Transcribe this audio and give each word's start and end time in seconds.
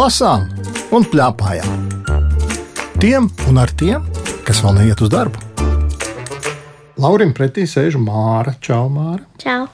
lasām 0.00 0.46
un 0.96 1.04
plēpājām. 1.04 1.88
Tiem 3.00 3.26
un 3.50 3.58
ar 3.60 3.72
tiem, 3.76 4.06
kas 4.46 4.62
vēl 4.64 4.78
neiet 4.78 5.00
uz 5.04 5.10
darbu. 5.12 5.40
Laurim 7.00 7.34
pretī 7.36 7.66
sēž 7.68 7.98
Māra. 8.00 8.54
Čau, 8.64 8.86
Māra. 8.92 9.24
Čau. 9.40 9.66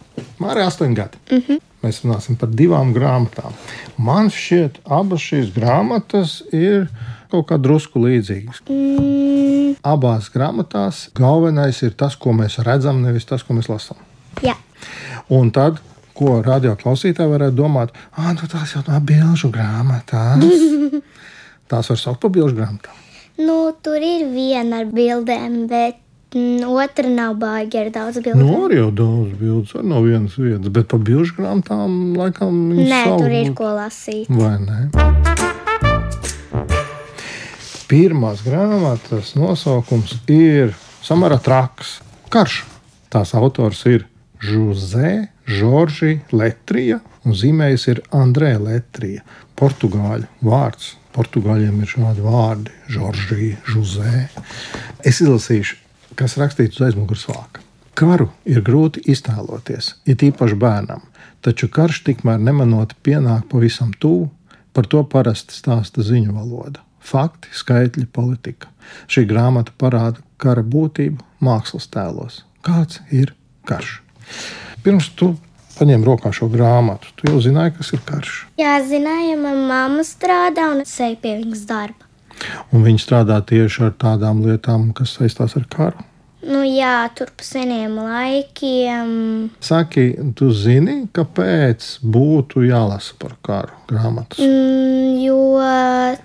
Māra 0.43 0.65
ir 0.65 0.71
astoņi 0.71 0.99
gadi. 0.99 1.21
Mm 1.31 1.43
-hmm. 1.47 1.63
Mēs 1.85 2.03
runāsim 2.03 2.39
par 2.41 2.49
divām 2.49 2.93
grāmatām. 2.95 3.55
Man 3.97 4.31
šķiet, 4.31 4.81
abas 4.99 5.21
šīs 5.21 5.53
grāmatas 5.55 6.43
ir 6.53 6.89
kaut 7.31 7.47
kā 7.47 7.59
drusku 7.63 8.03
līdzīgas. 8.03 8.63
Mm, 8.69 9.77
Abās 9.83 10.31
grāmatās 10.35 11.09
galvenais 11.15 11.83
ir 11.83 11.93
tas, 11.93 12.17
ko 12.17 12.33
mēs 12.33 12.59
redzam, 12.59 13.03
nevis 13.03 13.25
tas, 13.25 13.43
ko 13.43 13.55
mēs 13.55 13.69
lasām. 13.69 13.97
jā, 14.43 14.55
Un 15.29 15.51
tad, 15.51 15.79
ko 16.17 16.41
radioklausītāji 16.45 17.33
varētu 17.33 17.57
domāt, 17.59 17.93
ah, 18.17 18.33
nu 18.37 18.49
tās 18.51 18.73
jau 18.77 18.83
tā 18.87 19.01
bilžu 19.05 19.53
grāmatās. 19.55 20.45
Tās 21.71 21.89
var 21.91 21.99
saukt 21.99 22.21
par 22.23 22.31
bilžu 22.31 22.55
grāmatām. 22.55 22.95
nu, 23.43 23.57
tur 23.83 23.99
ir 24.01 24.29
viena 24.31 24.85
ar 24.85 24.91
bildēm, 24.95 25.67
bet 25.67 25.99
mm, 26.35 26.63
otra 26.71 27.11
nav 27.11 27.35
baigi 27.43 27.81
ar 27.81 27.91
daudz 27.95 28.21
bildēm. 28.23 28.45
Nu, 28.45 28.69
arī 28.69 28.79
jau 28.79 28.93
daudz 29.03 29.35
bildes, 29.41 29.75
arī 29.75 29.91
no 29.91 30.03
vienas 30.05 30.39
vietas, 30.39 30.71
bet 30.79 30.89
par 30.93 31.03
bilžu 31.03 31.41
grāmatām 31.41 32.15
laikam 32.17 32.63
viņas 32.71 32.93
Nē, 32.93 33.03
sauc 33.03 33.25
tur 33.25 33.37
ir 33.41 33.53
ko 33.59 33.75
lasīt. 33.77 34.31
Vai 34.31 34.57
ne? 34.63 34.81
Pirmās 37.87 38.41
grāmatas 38.43 39.35
nosaukums 39.39 40.17
ir 40.33 40.75
samērā 41.07 41.39
traks. 41.43 42.01
Karš. 42.35 42.65
Tās 43.11 43.31
autors 43.39 43.85
ir 43.87 44.09
Jose 44.43 45.29
Žoržī 45.47 46.21
Letrija, 46.35 47.01
un 47.25 47.35
zīmējs 47.39 47.87
ir 47.93 48.01
Andrē 48.15 48.57
Letrija. 48.59 49.23
Portugāļu 49.57 50.27
vārds. 50.45 50.97
Portugāļiem 51.17 51.79
ir 51.81 51.89
šādi 51.89 52.25
vārdi- 52.25 52.73
Žoržī, 52.95 53.57
Jose. 53.71 54.29
Es 55.05 55.21
izlasīšu, 55.21 55.77
kas 56.15 56.37
rakstīts 56.37 56.81
uz 56.81 56.89
aizmugures 56.89 57.25
vāka. 57.31 57.63
Karu 57.95 58.29
ir 58.45 58.61
grūti 58.61 59.01
iztēloties, 59.09 59.95
it 60.05 60.21
īpaši 60.21 60.59
bērnam, 60.61 61.01
taču 61.41 61.71
karš 61.73 62.03
tikmēr 62.05 62.43
nemanot 62.43 62.93
pienāk 63.03 63.47
pavisam 63.49 63.95
tuvu, 63.97 64.29
par 64.75 64.85
to 64.85 65.01
parasti 65.05 65.57
stāsta 65.57 66.05
ziņu 66.05 66.35
valoda. 66.37 66.83
Fakti, 67.01 67.49
skaitļi, 67.55 68.05
politika. 68.13 68.69
Šī 69.09 69.25
grāmata 69.31 69.73
parāda 69.79 70.21
kara 70.37 70.63
būtību 70.63 71.23
mākslas 71.41 71.89
tēlos. 71.89 72.43
Kāds 72.67 73.01
ir 73.15 73.33
karš? 73.65 74.03
Pirms 74.87 75.09
tu 75.19 75.33
paņem 75.77 76.05
rokā 76.07 76.31
šo 76.31 76.47
grāmatu, 76.47 77.11
tu 77.19 77.27
jau 77.27 77.41
zināji, 77.43 77.75
kas 77.81 77.89
ir 77.97 78.03
karš. 78.07 78.35
Jā, 78.61 78.77
zināja, 78.87 79.35
man 79.41 79.65
mamma 79.67 80.05
strādā 80.07 80.69
un 80.71 80.85
es 80.85 80.93
eju 81.03 81.17
pie 81.25 81.33
viņas 81.41 81.65
darba. 81.67 82.07
Un 82.71 82.85
viņi 82.85 83.01
strādā 83.03 83.41
tieši 83.43 83.89
ar 83.89 83.97
tādām 83.99 84.45
lietām, 84.45 84.93
kas 84.95 85.17
saistās 85.19 85.57
ar 85.59 85.65
karu. 85.73 86.05
Nu, 86.47 86.61
jā, 86.63 87.09
tur 87.19 87.33
pa 87.35 87.43
seniem 87.43 87.97
laikiem. 87.99 89.09
Saki, 89.67 90.05
tu 90.39 90.53
zini, 90.55 91.01
kāpēc 91.17 91.89
būtu 92.07 92.63
jālasa 92.69 93.17
par 93.19 93.35
karu 93.43 93.75
grāmatas? 93.91 94.39
Mm, 94.39 95.17
jo, 95.25 95.41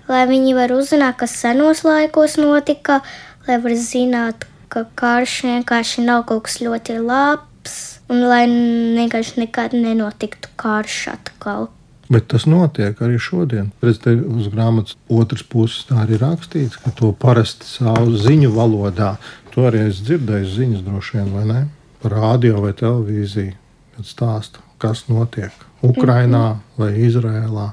lai 0.06 0.22
viņi 0.30 0.54
var 0.54 0.76
uzzināt, 0.76 1.18
kas 1.24 1.34
senos 1.42 1.82
laikos 1.82 2.38
notika, 2.38 3.00
lai 3.48 3.58
var 3.64 3.74
zināt, 3.74 4.46
ka 4.70 4.84
karš 4.94 5.40
vienkārši 5.48 6.06
nav 6.06 6.28
kaut 6.30 6.46
kas 6.46 6.60
ļoti 6.62 7.00
labs, 7.02 7.80
un 8.10 8.24
lai 8.26 8.42
vienkārši 8.48 9.44
nekad 9.44 9.76
nenotiktu 9.76 10.50
karš 10.60 10.98
atkal. 11.14 11.70
Bet 12.12 12.26
tas 12.28 12.44
notiek 12.50 12.98
arī 13.00 13.16
šodien. 13.22 13.70
Redz, 13.80 14.02
te 14.04 14.12
uz 14.18 14.50
grāmatas 14.52 14.98
otras 15.08 15.44
puses 15.46 15.86
tā 15.88 16.02
arī 16.02 16.18
rakstīts, 16.20 16.80
ka 16.82 16.92
to 16.98 17.12
parasti 17.16 17.68
savu 17.68 18.12
ziņu 18.18 18.50
valodā. 18.52 19.14
To 19.54 19.68
arī 19.70 19.86
es 19.88 20.02
dzirdēju 20.04 20.50
ziņas 20.56 20.84
droši 20.84 21.18
vien, 21.18 21.30
vai 21.32 21.44
ne? 21.48 21.60
Par 22.02 22.16
radio 22.18 22.60
vai 22.64 22.74
televīziju. 22.76 23.54
Kad 23.96 24.08
stāsta, 24.08 24.64
kas 24.82 25.06
notiek 25.08 25.54
Ukrajinā 25.84 26.44
vai 26.78 26.90
Izrēlā. 27.06 27.66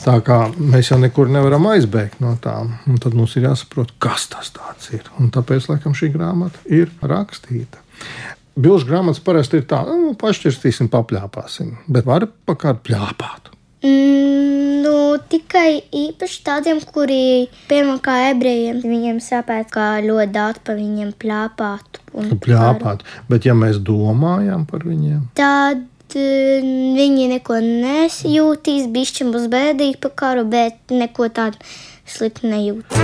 Tā 0.00 0.16
kā 0.24 0.38
mēs 0.56 0.90
jau 0.90 0.98
nekur 1.00 1.30
nevaram 1.32 1.68
aizbēgt 1.70 2.22
no 2.24 2.34
tām, 2.42 2.74
un 2.88 2.98
tad 3.02 3.16
mums 3.16 3.36
ir 3.36 3.48
jāsaprot, 3.48 3.94
kas 4.02 4.28
tas 4.32 4.50
ir. 4.94 5.06
Un 5.20 5.30
tāpēc, 5.34 5.68
laikam, 5.70 5.94
šī 5.96 6.10
grāmata 6.14 6.62
ir 6.66 6.90
rakstīta. 7.02 7.82
Bilžu 8.58 8.88
grāmatas 8.88 9.22
parasti 9.22 9.60
ir 9.60 9.66
tā, 9.70 9.84
nu, 9.86 10.14
pašķirstīsim, 10.18 10.88
papļāpāsim, 10.90 11.76
bet 11.88 12.06
var 12.08 12.26
pa 12.46 12.56
kādu 12.58 12.82
pļāpāt. 12.88 13.52
Mm, 13.86 14.82
nu, 14.84 14.94
tikai 15.30 15.80
īpaši 15.94 16.42
tādiem, 16.44 16.80
kuri, 16.92 17.48
piemēram, 17.70 18.00
kā 18.04 18.16
ebrejiem, 18.32 18.82
viņiem 18.84 19.20
sāpēt, 19.24 19.70
kā 19.72 19.86
ļoti 20.04 20.34
daudz 20.34 20.60
par 20.66 20.76
viņiem 20.76 21.14
plāpātu. 21.22 22.02
un 22.12 22.34
Pļāpāt. 22.42 23.06
Bet, 23.30 23.46
ja 23.48 23.54
mēs 23.54 23.78
domājam 23.78 24.66
par 24.68 24.84
viņiem, 24.84 25.30
Tad 25.38 25.86
eh, 26.18 26.60
viņi 26.98 27.30
neko 27.36 27.62
nesjūtīs, 27.64 28.90
bišķi 28.92 29.30
būs 29.32 29.48
bēdīgi 29.52 30.00
par 30.02 30.16
karu, 30.24 30.44
bet 30.44 30.90
neko 30.90 31.30
tādu 31.32 31.56
sliktu 32.04 32.50
nejūt. 32.50 32.98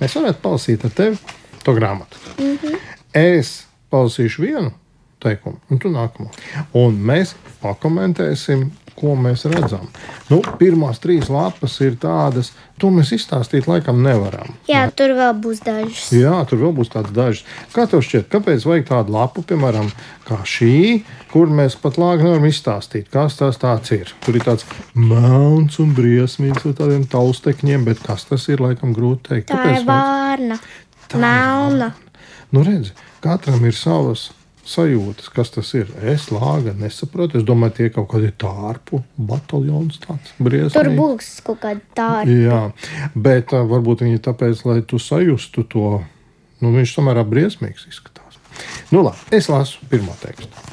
mēs 0.00 0.14
varētu 0.14 0.40
palasīt 0.42 0.84
ar 0.84 0.90
tevi 0.94 1.18
to 1.64 1.74
grāmatu. 1.74 2.16
Mm 2.38 2.58
-hmm. 2.62 2.78
Es 3.12 3.67
palasīšu 3.92 4.44
vienu 4.44 4.74
teikumu, 5.22 5.58
un 5.70 5.80
tu 5.82 5.90
nākamo. 5.90 6.30
Un 6.78 7.00
mēs 7.08 7.34
pakomentēsim, 7.62 8.68
ko 8.98 9.14
mēs 9.18 9.44
redzam. 9.50 9.86
Nu, 10.30 10.40
pirmās 10.58 10.98
trīs 11.02 11.28
lapas 11.30 11.76
ir 11.84 11.94
tādas, 12.02 12.50
to 12.82 12.90
mēs 12.94 13.12
izstāstīt 13.14 13.68
laikam 13.70 14.00
nevaram. 14.02 14.56
Jā, 14.70 14.86
tur 14.94 15.14
vēl 15.18 15.36
būs 15.42 15.62
dažas. 15.66 16.08
Jā, 16.14 16.34
tur 16.50 16.62
vēl 16.64 16.74
būs 16.80 16.90
tāds 16.94 17.14
dažs. 17.14 17.44
Kā 17.74 17.86
tev 17.90 18.02
šķiet, 18.06 18.26
kāpēc 18.32 18.66
vajag 18.66 18.88
tādu 18.90 19.14
lapu, 19.14 19.44
piemēram, 19.46 19.92
kā 20.26 20.40
šī, 20.46 20.72
kur 21.32 21.52
mēs 21.54 21.78
pat 21.82 22.00
lāgi 22.00 22.26
nevaram 22.26 22.48
izstāstīt, 22.50 23.10
kas 23.14 23.38
tas 23.38 23.60
tāds 23.62 23.94
ir? 23.94 24.12
Tur 24.26 24.40
ir 24.40 24.46
tāds 24.48 24.66
melns 24.98 25.78
un 25.82 25.94
briesmīgs 25.96 26.66
ar 26.66 26.76
tādiem 26.82 27.06
taustekņiem, 27.10 27.86
bet 27.88 28.02
kas 28.06 28.26
tas 28.30 28.50
ir, 28.50 28.62
laikam 28.64 28.96
grūti 28.96 29.30
teikt. 29.30 29.50
Tā 29.52 29.62
Kāpēc 29.62 29.82
ir 29.82 29.88
vārna, 29.88 30.60
melna. 31.14 31.92
Nu, 32.54 32.64
redzi, 32.64 32.94
katram 33.24 33.64
ir 33.68 33.76
savas 33.76 34.28
sajūtas, 34.68 35.30
kas 35.32 35.52
tas 35.52 35.70
ir. 35.76 35.88
Es 36.04 36.28
lāga 36.32 36.74
nesaprotu. 36.76 37.40
Es 37.40 37.46
domāju, 37.46 37.76
tie 37.78 37.88
kaut 37.92 38.08
kādi 38.12 38.30
tārpu 38.40 39.02
bataljons 39.16 40.00
tāds 40.04 40.34
briesmīgs. 40.36 40.76
Tur 40.76 40.90
būs 40.96 41.30
kaut 41.46 41.60
kāda 41.64 41.82
tāda. 41.96 42.32
Jā, 42.32 42.60
bet 43.16 43.54
uh, 43.56 43.64
varbūt 43.68 44.04
viņi 44.06 44.22
tāpēc, 44.28 44.64
lai 44.68 44.80
tu 44.88 45.00
sajustu 45.02 45.64
to, 45.72 45.90
nu, 46.62 46.72
viņš 46.76 46.96
tomēr 46.98 47.22
briesmīgs 47.28 47.88
izskatās. 47.90 48.40
Nu, 48.92 49.02
labi, 49.04 49.20
es 49.36 49.48
lasu 49.52 49.84
pirmo 49.90 50.16
tekstu. 50.22 50.66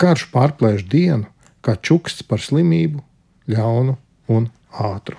Karš 0.00 0.26
pārplēš 0.32 0.86
dienu, 0.90 1.28
kā 1.62 1.76
čuksts 1.78 2.26
par 2.26 2.42
slimību, 2.42 3.02
ļaunu 3.50 3.96
un 4.34 4.50
ātru. 4.74 5.18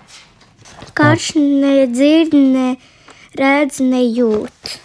Karš 0.97 1.33
nedzird, 1.39 2.35
ne 2.35 2.73
redz, 3.39 3.79
ne 3.83 4.03
jūt. 4.03 4.79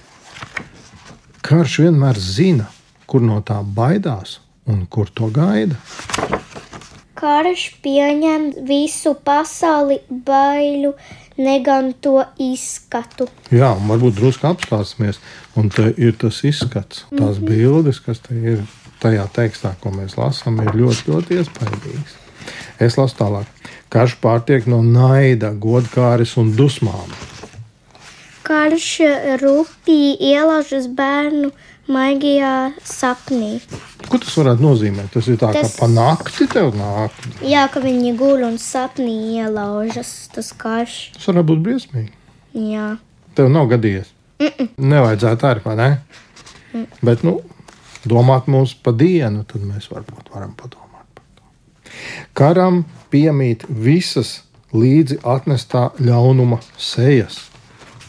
Karš 1.48 1.78
vienmēr 1.80 2.18
zina, 2.20 2.66
kur 3.08 3.22
no 3.24 3.38
tā 3.40 3.62
baidās 3.62 4.34
un 4.68 4.82
kur 4.92 5.08
to 5.08 5.30
gaida. 5.32 5.78
Karš 7.16 7.62
pieņem 7.80 8.50
visu 8.68 9.14
pasauli 9.24 9.96
baiļu, 10.26 10.90
ne 11.40 11.54
gan 11.64 11.88
to 12.04 12.18
izskatu. 12.36 13.30
Jā, 13.48 13.70
varbūt 13.88 14.18
drusku 14.18 14.44
apstāsimies, 14.50 15.22
un 15.56 15.72
te 15.72 15.88
ir 15.96 16.18
tas 16.20 16.42
izskats, 16.44 17.06
tās 17.16 17.40
bildes, 17.40 18.02
kas 18.04 18.20
te 18.28 18.36
ir 18.36 18.60
tajā 19.00 19.24
tekstā, 19.40 19.72
ko 19.80 19.94
mēs 19.96 20.18
lasām, 20.20 20.60
ir 20.60 20.76
ļoti, 20.76 21.08
ļoti 21.08 21.40
iespaidīgas. 21.40 22.18
Es 22.76 23.00
lasu 23.00 23.22
tālāk. 23.22 23.72
Karš 23.88 24.20
pārtiek 24.20 24.68
no 24.68 24.82
naida, 24.84 25.54
godkāres 25.56 26.36
un 26.36 26.52
dusmām. 26.60 27.08
Karš 28.48 28.86
rupji 29.42 30.14
ielaužas 30.24 30.86
bērnu 30.96 31.50
maigajā 31.92 32.52
sapnī. 32.84 33.58
Ko 34.08 34.16
tas 34.20 34.32
varētu 34.40 34.64
nozīmēt? 34.64 35.10
Tas 35.12 35.28
ir 35.28 35.36
tā, 35.40 35.50
Tas- 35.52 35.74
ka 35.76 35.84
pa 35.84 35.88
nakti 35.92 36.46
tev 36.48 36.72
nāk. 36.76 37.12
Jā, 37.44 37.66
ka 37.72 37.80
viņi 37.84 38.14
guļ 38.16 38.46
un 38.48 38.56
sapnī 38.62 39.16
ielaužas 39.42 40.30
tas 40.32 40.52
karš. 40.56 40.96
Tas 41.18 41.28
varētu 41.28 41.48
būt 41.52 41.62
briesmīgi. 41.66 42.12
Jā, 42.54 42.96
Tev 43.38 43.52
nav 43.54 43.68
gadījies. 43.70 44.08
Mm 44.40 44.46
-mm. 44.46 44.68
Nevajadzētu 44.78 45.46
arī, 45.46 45.60
vai 45.64 45.76
ne? 45.76 46.00
Mm. 46.74 46.86
Bet, 47.02 47.22
nu, 47.22 47.40
domāt 48.06 48.46
mums 48.46 48.74
pa 48.74 48.90
dienu, 48.92 49.44
tad 49.44 49.62
mēs 49.62 49.86
varbūt 49.92 50.32
varam 50.34 50.54
padomāt 50.56 51.06
par 51.14 51.24
to. 51.36 51.42
Karam 52.32 52.84
piemīt 53.12 53.64
visas 53.68 54.42
līdzi 54.72 55.18
atnestā 55.22 55.90
ļaunuma 56.00 56.58
sejas. 56.76 57.50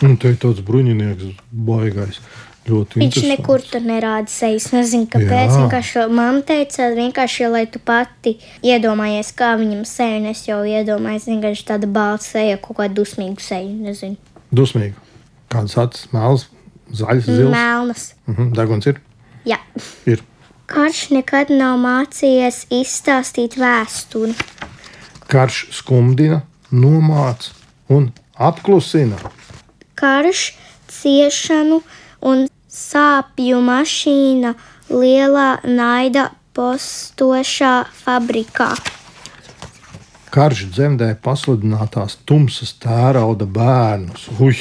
Un 0.06 0.16
te 0.19 0.31
ir 0.31 0.38
tāds 0.40 0.62
bruņinieks, 0.63 1.34
baigais. 1.51 2.22
Viņš 2.69 3.18
nekur 3.25 3.63
tur 3.66 3.81
nerāda 3.81 4.30
sejas. 4.30 4.68
Nezinu, 4.75 5.07
kāpēc. 5.10 5.56
Vienkārši 5.56 6.04
mamma 6.13 6.44
teica, 6.46 6.92
vienkārši, 6.94 7.48
lai 7.50 7.63
tu 7.72 7.80
pati 7.81 8.36
iedomājies, 8.62 9.31
kā 9.34 9.56
viņam 9.57 9.81
seja. 9.90 10.19
un 10.19 10.28
Es 10.30 10.44
jau 10.46 10.60
iedomājos, 10.68 11.25
vienkārši 11.31 11.66
tāda 11.66 11.90
balta 11.90 12.28
seja, 12.28 12.60
kaut 12.62 12.78
kāda 12.78 12.94
dusmīga 13.00 13.42
seja. 13.42 13.72
Nezinu, 13.88 14.18
Dusmīgi. 14.54 14.94
Kādas 15.50 15.78
acis, 15.81 16.06
mēls, 16.13 16.46
zaļas, 16.94 17.25
zils. 17.25 17.50
melnas. 17.54 18.06
Mhm, 18.30 18.51
Deguns 18.54 18.86
ir. 18.92 19.01
Jā. 19.50 19.57
ir. 20.06 20.22
Karš 20.69 21.07
nekad 21.16 21.50
nav 21.50 21.80
mācījies 21.81 22.68
izstāstīt 22.69 23.57
vēsturi. 23.57 24.36
Karš 25.30 25.63
skumdina, 25.80 26.44
nomāca 26.69 27.50
un 27.90 28.12
apklusina. 28.38 29.18
Karš, 30.00 30.56
ciešanu 30.88 31.84
un 32.24 32.48
sāpju 32.72 33.60
mašīna 33.68 34.56
lielā 34.88 35.60
naida 35.68 36.31
postošā 36.56 37.84
fabrikā. 38.04 38.69
Karš 40.30 40.60
dzemdē 40.72 41.16
pasludinātās 41.25 42.16
tumsas 42.30 42.72
tērauda 42.80 43.46
bērnus. 43.50 44.30
Uj, 44.40 44.56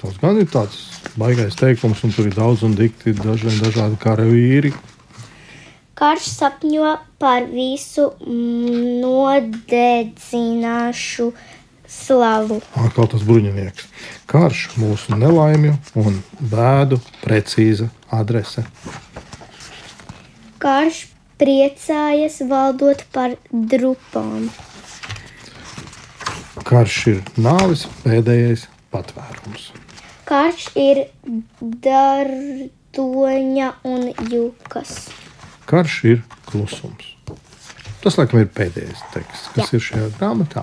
tas 0.00 0.14
gan 0.22 0.38
ir 0.40 0.48
tāds 0.50 0.76
baisais 1.20 1.56
teikums, 1.60 2.02
un 2.02 2.10
tur 2.16 2.26
ir 2.26 2.34
daudz 2.34 2.62
un 2.66 2.74
dikti 2.74 3.12
dažiem 3.18 3.56
dažādi 3.60 3.96
karavīri. 4.00 4.72
Karš 6.00 6.24
sapņo 6.32 6.96
par 7.20 7.44
visu 7.52 8.08
nodedzināšu 9.04 11.26
slavu. 11.90 12.60
Atkal 12.80 13.10
tas 13.12 13.22
bruņinieks. 13.26 13.84
Karš 14.30 14.68
mūsu 14.78 15.16
nelaimju 15.18 15.72
un 15.98 16.20
bēdu 16.52 17.00
precīza 17.18 17.88
adrese. 18.14 18.62
Karš 20.62 21.00
priecājas 21.40 22.36
valdot 22.46 23.02
par 23.10 23.34
drupām. 23.50 24.46
Karš 26.62 27.00
ir 27.10 27.18
nāves 27.42 27.88
pēdējais 28.04 28.68
patvērums. 28.94 29.72
Karš 30.30 30.68
ir 30.78 31.02
dardoņa 31.88 33.72
un 33.82 34.14
jukas. 34.30 35.08
Karš 35.66 35.94
ir 36.12 36.22
klusums. 36.46 37.16
Tas, 38.00 38.14
laikam, 38.14 38.40
ir 38.40 38.48
pēdējais 38.54 39.02
teksts, 39.10 39.50
kas 39.58 39.66
Jā. 39.66 39.76
ir 39.76 39.82
šajā 39.90 40.08
grāmatā. 40.20 40.62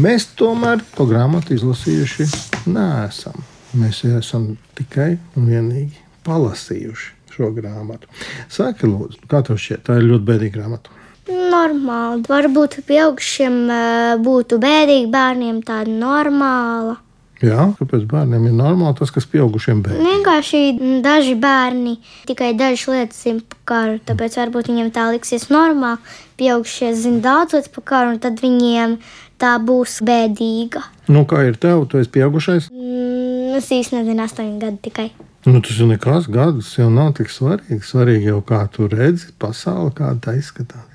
Mēs 0.00 0.30
tomēr 0.38 0.80
to 0.94 1.04
grāmatu 1.10 1.52
izlasījuši 1.52 2.24
neesam. 2.70 3.42
Mēs 3.78 4.02
esam 4.04 4.52
tikai 4.76 5.16
un 5.36 5.48
vienīgi 5.48 6.02
palasījuši 6.26 7.10
šo 7.32 7.52
grāmatu. 7.56 8.10
Saki, 8.52 8.88
lūdzu, 8.90 9.22
kā 9.30 9.40
tev 9.46 9.60
šķiet, 9.60 9.86
tā 9.86 9.96
ir 10.00 10.10
ļoti 10.10 10.28
bēdīga 10.28 10.58
grāmata. 10.58 10.98
Normāli. 11.32 12.26
Varbūt 12.28 12.82
pieaugušiem 12.88 13.56
eh, 13.70 14.10
būtu 14.20 14.58
bēdīgi, 14.62 15.08
bērniem 15.12 15.62
tāda 15.66 15.94
normāla. 15.94 16.98
Jā, 17.42 17.72
kāpēc 17.74 18.04
bērniem 18.10 18.44
ir 18.46 18.52
normāli 18.54 18.94
tas, 19.00 19.10
kas 19.10 19.26
pieaugušiem 19.30 19.80
bēg? 19.82 19.98
Vienkārši 19.98 20.60
daži 21.02 21.34
bērni 21.42 21.96
tikai 22.28 22.52
dažas 22.58 22.84
lietas 22.90 23.24
zina 23.24 23.42
par 23.42 23.58
karu, 23.70 23.96
tāpēc 24.06 24.36
varbūt 24.38 24.70
viņiem 24.70 24.92
tā 24.94 25.08
liksies 25.10 25.48
normāli. 25.50 25.98
Pieaugušie 26.38 26.92
zina 26.98 27.18
daudz 27.24 27.56
lietas 27.56 27.72
par 27.74 27.86
karu, 27.90 28.14
un 28.14 28.22
tad 28.22 28.38
viņiem 28.42 28.94
tā 29.42 29.56
būs 29.62 29.98
bēdīga. 30.06 30.84
Nu, 31.10 31.26
kā 31.28 31.42
ir 31.48 31.58
tev, 31.60 31.84
tu 31.90 31.98
esi 32.00 32.10
pieaugušais? 32.14 32.70
Mm, 32.70 33.58
es 33.58 33.68
īstenībā 33.74 34.04
nezinu, 34.06 34.24
astoņi 34.26 34.56
gadi 34.62 34.82
tikai. 34.86 35.10
Nu, 35.48 35.58
tas 35.58 35.74
jau 35.74 35.88
nekas, 35.90 36.28
gadus 36.30 36.70
jau 36.78 36.86
nav 36.94 37.16
tik 37.18 37.32
svarīgi. 37.34 37.82
Svarīgi 37.82 38.30
jau 38.30 38.38
kā 38.46 38.62
tu 38.70 38.86
redzi 38.90 39.32
pasauli, 39.42 39.90
kāda 39.98 40.20
tā 40.28 40.36
izskatās. 40.38 40.86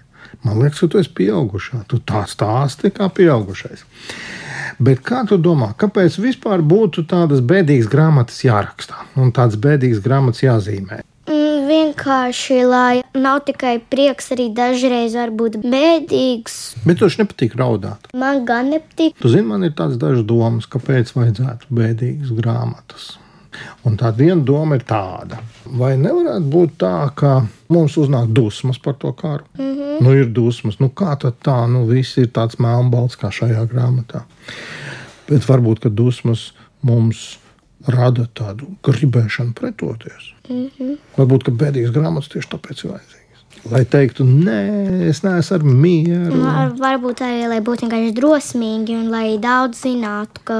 Man 0.46 0.62
liekas, 0.62 0.80
ka 0.80 0.88
tu 0.92 1.02
esi 1.02 1.12
pieaugušā. 1.18 1.82
Tu 1.92 2.00
tā 2.08 2.24
stāsti 2.30 2.94
kā 2.96 3.10
pieaugušais. 3.12 3.84
Bet 4.80 5.02
kā 5.06 5.24
tu 5.28 5.40
domā, 5.42 5.72
kāpēc 5.80 6.20
vispār 6.22 6.62
būtu 6.62 7.04
tādas 7.10 7.42
bēdīgas 7.42 7.90
grāmatas 7.92 8.40
jāraksta 8.46 9.08
un 9.18 9.34
tādas 9.36 9.58
bēdīgas 9.60 10.04
grāmatas 10.06 10.44
jāzīmē? 10.46 11.02
Vienkārši, 11.68 12.58
lai 12.64 13.02
nav 13.18 13.42
tikai 13.48 13.78
prieks, 13.92 14.32
arī 14.36 14.48
dažreiz 14.56 15.16
var 15.18 15.34
būt 15.36 15.60
bēdīgs. 15.64 16.58
Bet 16.88 17.02
tev 17.02 17.16
nepatīk 17.20 17.58
raudāt. 17.60 18.08
Man 18.16 18.46
gan 18.48 18.72
nepatīk. 18.72 19.18
Tu 19.20 19.32
zini, 19.34 19.48
man 19.50 19.68
ir 19.68 19.74
tādas 19.76 20.00
dažas 20.00 20.24
domas, 20.28 20.70
kāpēc 20.72 21.12
vajadzētu 21.18 21.72
bēdīgas 21.80 22.36
grāmatas. 22.38 23.16
Un 23.88 23.98
tā 23.98 24.12
viena 24.16 24.44
doma 24.46 24.78
ir 24.78 24.86
tāda, 24.88 25.40
vai 25.66 25.96
nevarētu 25.98 26.52
būt 26.54 26.76
tā, 26.84 26.94
ka 27.18 27.32
mums 27.74 27.96
uznāk 27.98 28.30
dusmas 28.36 28.78
par 28.78 28.96
to 29.02 29.12
karu. 29.18 29.44
Mm 29.58 29.74
-hmm. 29.74 30.02
Nu, 30.02 30.14
ir 30.14 30.26
dusmas, 30.26 30.80
nu 30.80 30.90
kā 30.90 31.18
tad 31.20 31.34
tā, 31.44 31.58
nu 31.72 31.86
viss 31.86 32.18
ir 32.18 32.28
tāds 32.28 32.60
melnbalts 32.60 33.18
kā 33.18 33.32
šajā 33.32 33.66
grāmatā. 33.68 34.22
Bet 35.28 35.48
varbūt, 35.48 35.80
ka 35.80 35.90
dusmas 35.90 36.54
mums 36.82 37.40
rada 37.86 38.26
tādu 38.34 38.72
gribēšanu 38.84 39.54
pretoties. 39.54 40.34
Mm 40.50 40.70
-hmm. 40.80 40.98
Varbūt, 41.18 41.44
ka 41.44 41.52
bēdīgas 41.52 41.94
grāmatas 41.94 42.32
tieši 42.34 42.50
tāpēc 42.56 42.84
ir 42.84 42.92
vajadzīgas. 42.92 43.44
Lai 43.72 43.86
teiktu, 43.86 44.24
nē, 44.24 45.10
es 45.10 45.24
neesmu 45.24 45.56
ar 45.56 45.64
mieru. 45.64 46.42
Var, 46.42 46.74
varbūt 46.80 47.22
arī, 47.22 47.48
lai 47.50 47.60
būtu 47.60 47.86
vienkārši 47.86 48.14
drosmīgi 48.16 48.96
un 48.96 49.10
lai 49.12 49.38
daudz 49.38 49.82
zinātu, 49.84 50.42
ka 50.44 50.58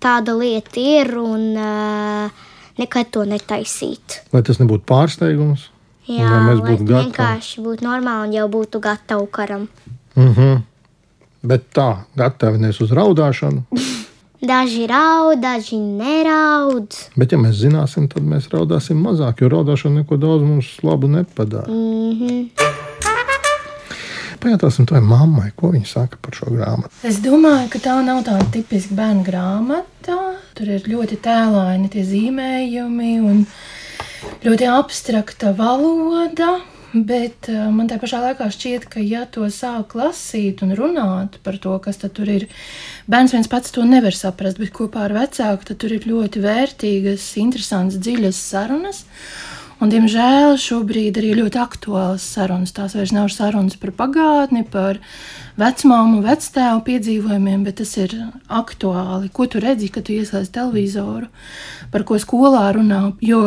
tāda 0.00 0.34
lieta 0.38 0.80
ir 0.80 1.16
un 1.18 1.56
uh, 1.56 2.30
nekad 2.78 3.10
to 3.10 3.24
netaisīt. 3.24 4.20
Lai 4.32 4.42
tas 4.42 4.58
nebūtu 4.58 4.84
pārsteigums. 4.84 5.70
Jā, 6.08 6.26
Lai 6.26 6.42
mēs 6.48 6.60
būtu 6.64 6.84
gatavi. 6.84 7.04
vienkārši 7.04 7.62
būtu 7.62 7.86
normāli 7.86 8.28
un 8.28 8.34
jau 8.34 8.48
būtu 8.48 8.80
gatavi 8.80 9.26
karam. 9.30 9.68
Mm 10.16 10.34
-hmm. 10.34 10.60
Bet 11.42 11.62
tā, 11.72 11.96
gatavi 12.16 12.58
nevis 12.58 12.80
uz 12.80 12.90
raudāšanu. 12.90 13.62
Daži 14.40 14.86
raud, 14.86 15.36
daži 15.40 15.76
neraud. 15.76 16.94
Bet, 17.20 17.34
ja 17.34 17.38
mēs 17.38 17.58
zināsim, 17.60 18.06
tad 18.08 18.24
mēs 18.24 18.46
raudāsim 18.48 18.96
mazāk, 19.04 19.42
jo 19.44 19.50
raudāšana 19.52 20.00
neko 20.00 20.16
daudz 20.16 20.46
mums 20.48 20.70
labu 20.82 21.10
nepadara. 21.12 21.68
Mm 21.68 22.12
-hmm. 22.18 22.78
Pajautāsim 24.40 24.86
tai 24.88 25.02
mammai, 25.04 25.50
ko 25.56 25.68
viņa 25.74 25.86
saka 25.86 26.16
par 26.22 26.32
šo 26.32 26.46
grāmatu. 26.46 26.88
Es 27.04 27.20
domāju, 27.20 27.68
ka 27.68 27.78
tā 27.78 28.04
nav 28.04 28.22
tāda 28.24 28.46
tipiska 28.52 28.94
bērnu 28.94 29.24
grāmata. 29.26 30.16
Tur 30.54 30.68
ir 30.68 30.88
ļoti 30.88 31.20
tēlaini 31.20 31.90
tie 31.92 32.04
zīmējumi 32.04 33.20
un 33.20 33.46
ļoti 34.44 34.70
abstrakta 34.72 35.52
valoda. 35.52 36.60
Bet 36.90 37.46
uh, 37.46 37.68
man 37.70 37.86
tā 37.86 38.00
pašā 38.02 38.18
laikā 38.24 38.48
šķiet, 38.50 38.88
ka, 38.90 39.02
ja 39.04 39.22
to 39.30 39.46
sāk 39.54 39.94
lasīt 39.94 40.64
un 40.66 40.74
runāt 40.74 41.38
par 41.44 41.60
to, 41.62 41.76
kas 41.84 42.00
tur 42.02 42.26
ir, 42.26 42.48
bērns 43.06 43.36
viens 43.36 43.50
pats 43.50 43.70
to 43.70 43.84
nevar 43.86 44.16
saprast, 44.16 44.58
bet 44.58 44.74
kopā 44.74 45.06
ar 45.06 45.14
vecāku 45.14 45.76
tur 45.78 45.94
ir 45.94 46.08
ļoti 46.10 46.42
vērtīgas, 46.42 47.28
interesantas, 47.38 48.00
dziļas 48.02 48.42
sarunas. 48.50 49.04
Un, 49.80 49.88
diemžēl 49.88 50.58
šobrīd 50.60 51.16
arī 51.16 51.30
ļoti 51.38 51.56
aktuālas 51.56 52.24
sarunas. 52.34 52.74
Tās 52.76 52.92
vairs 52.92 53.14
nav 53.16 53.30
sarunas 53.32 53.78
par 53.80 53.94
pagātni, 53.96 54.60
par 54.68 54.98
vecmāmu, 55.56 56.18
vectēvu 56.26 56.82
piedzīvojumiem, 56.84 57.62
bet 57.64 57.78
tas 57.80 57.94
ir 57.96 58.12
aktuāli. 58.52 59.30
Ko 59.32 59.46
tu 59.48 59.62
redzi, 59.64 59.88
kad 59.88 60.04
tu 60.04 60.12
ieslēdz 60.18 60.52
televizoru, 60.52 61.30
par 61.94 62.04
ko 62.04 62.20
skolā 62.20 62.66
runā? 62.76 63.00
Jo 63.24 63.40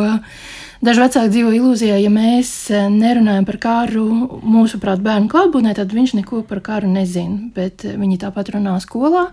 daži 0.82 1.04
vecāki 1.04 1.32
dzīvo 1.36 1.54
ilūzijā, 1.60 2.00
ja 2.02 2.10
mēs 2.10 2.50
nerunājam 2.96 3.46
par 3.46 3.60
kāru 3.62 4.04
mūsuprāt 4.42 5.06
bērnu 5.06 5.30
klātbūtnē, 5.30 5.78
tad 5.78 5.94
viņš 5.94 6.18
neko 6.18 6.42
par 6.50 6.64
kāru 6.66 6.90
nezina. 6.90 7.52
Bet 7.54 7.86
viņi 7.86 8.18
tāpat 8.26 8.56
runā 8.58 8.74
skolā. 8.82 9.28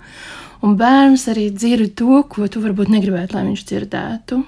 Un 0.62 0.78
bērns 0.78 1.26
arī 1.34 1.50
dzird 1.50 1.96
to, 1.98 2.22
ko 2.30 2.46
tu 2.46 2.62
varbūt 2.62 2.94
negribētu, 2.94 3.34
lai 3.34 3.48
viņš 3.50 3.70
dzirdētu. 3.74 4.44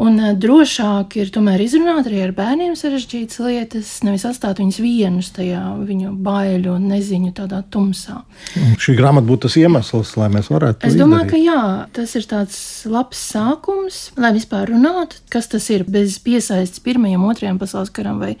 Un 0.00 0.16
uh, 0.16 0.30
drošāk 0.38 1.18
ir 1.20 1.30
tomēr 1.34 1.60
izrunāt 1.60 2.06
arī 2.08 2.22
ar 2.24 2.32
bērniem 2.36 2.72
sarežģītas 2.78 3.40
lietas, 3.44 3.90
nevis 4.06 4.24
atstāt 4.28 4.62
viņus 4.62 4.78
vienus 4.80 5.28
tajā 5.36 5.60
viņu 5.84 6.14
baiļu 6.24 6.72
un 6.78 6.86
neziņu 6.94 7.34
tādā 7.36 7.60
tumsā. 7.72 8.22
Un 8.56 8.76
šī 8.80 8.96
grāmata 8.98 9.28
būtu 9.28 9.48
tas 9.48 9.58
iemesls, 9.60 10.14
lai 10.16 10.30
mēs 10.32 10.48
varētu 10.52 10.88
Es 10.88 10.96
domāju, 10.96 11.28
ka 11.32 11.36
izdarīt. 11.36 11.50
jā, 11.50 11.88
tas 12.00 12.14
ir 12.16 12.28
tāds 12.30 12.60
labs 12.88 13.20
sākums, 13.34 13.98
lai 14.20 14.32
vispār 14.36 14.72
runātu, 14.72 15.20
kas 15.32 15.50
tas 15.52 15.68
ir 15.74 15.84
bez 15.84 16.16
piesaistes 16.24 16.80
Pirmajam, 16.80 17.26
Otrajam 17.28 17.60
pasaules 17.60 17.92
karam 17.92 18.22
vai 18.24 18.36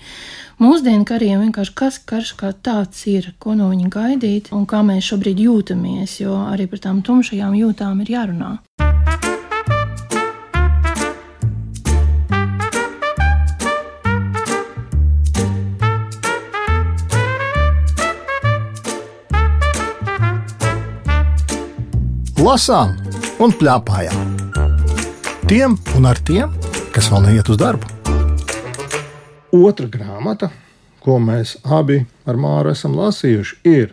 mūsdienu 0.60 1.04
kariem. 1.08 1.44
Vienkārši 1.44 1.76
kas 1.76 2.00
karš 2.08 2.34
kā 2.40 2.54
tāds 2.56 3.04
ir, 3.10 3.34
ko 3.38 3.54
no 3.58 3.68
viņa 3.72 3.92
gaidīt 3.92 4.50
un 4.56 4.64
kā 4.70 4.80
mēs 4.86 5.12
šobrīd 5.12 5.44
jūtamies, 5.44 6.20
jo 6.24 6.40
arī 6.48 6.70
par 6.72 6.86
tām 6.88 7.04
tumšajām 7.04 7.56
jūtām 7.60 8.00
ir 8.04 8.16
jārunā. 8.16 8.56
Lasām 22.40 22.94
un 23.44 23.50
plēpājām. 23.52 24.30
Tiem 25.44 25.74
un 25.98 26.06
ar 26.08 26.16
tiem, 26.24 26.54
kas 26.94 27.10
vēl 27.12 27.26
neiet 27.26 27.50
uz 27.52 27.58
darbu. 27.60 27.84
Otra 29.58 29.84
grāmata, 29.92 30.48
ko 31.04 31.18
mēs 31.20 31.58
abi 31.68 31.98
ar 32.24 32.40
Māru 32.40 32.72
esam 32.72 32.96
lasījuši, 32.96 33.58
ir 33.68 33.92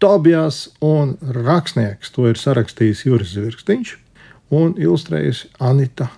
Tobijas 0.00 0.70
un 0.80 1.18
rakstnieks. 1.20 2.14
To 2.16 2.30
ir 2.32 2.40
sarakstījis 2.40 3.04
Juris 3.10 3.36
Zvirkstiņš 3.36 3.92
un 4.56 4.72
ilustrējusi 4.80 5.52
Anita 5.60 6.08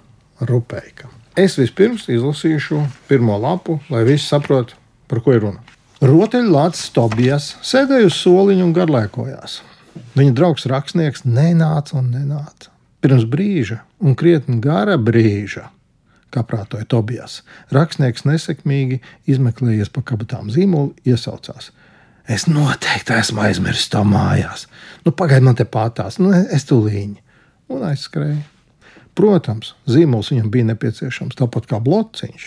Rupeika. 0.46 1.10
Es 1.34 1.58
vispirms 1.58 2.06
izlasīšu 2.06 2.84
pirmo 3.10 3.34
lapu, 3.42 3.80
lai 3.90 4.06
visi 4.06 4.30
saprotu, 4.30 4.78
par 5.10 5.26
ko 5.26 5.34
ir 5.34 5.48
runa. 5.48 5.78
Rotaļlācis 6.06 6.94
Tobijas 6.94 7.56
sēdēja 7.66 8.14
uz 8.14 8.22
soliņa 8.22 8.62
un 8.62 8.76
garlaikojās. 8.78 9.64
Viņa 10.14 10.34
draugs 10.34 10.66
rakstnieks 10.70 11.24
nenāca 11.26 11.98
un 12.00 12.10
nenāca. 12.14 12.70
Pirms 13.04 13.26
brīža, 13.28 13.82
un 14.00 14.16
krietni 14.18 14.60
gara 14.64 14.96
brīža, 14.98 15.68
kā 16.34 16.42
prātoja 16.46 16.86
Tobijas, 16.88 17.42
rakstnieks 17.74 18.24
nesekmīgi 18.26 19.00
izmeklējies 19.30 19.92
pa 19.94 20.02
kabatām 20.06 20.50
zīmolu, 20.50 20.94
iesaucās. 21.06 21.70
Es 22.24 22.46
noteikti 22.48 23.12
esmu 23.18 23.44
aizmirsis 23.44 23.90
to 23.92 24.00
mājās. 24.08 24.64
Nu, 25.04 25.12
Pagaidiet, 25.12 25.44
man 25.44 25.58
te 25.58 25.68
pātās, 25.68 26.16
nu, 26.22 26.32
es 26.32 26.64
tūlīņi. 26.70 27.20
Un 27.74 27.84
aizskrēju. 27.90 28.40
Protams, 29.14 29.74
zīmols 29.86 30.32
viņam 30.32 30.50
bija 30.50 30.70
nepieciešams 30.72 31.36
tāpat 31.38 31.68
kā 31.70 31.78
blociņš, 31.84 32.46